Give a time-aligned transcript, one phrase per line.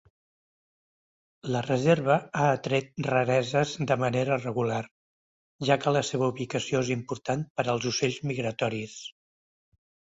[1.55, 4.81] La reserva ha atret rareses de manera regular,
[5.71, 9.01] ja que la seva ubicació és important per als ocells migratoris.